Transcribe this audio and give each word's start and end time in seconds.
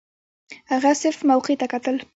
هغه 0.71 0.91
صرف 1.01 1.19
موقع 1.29 1.53
ته 1.59 1.65
کتل. 1.73 1.95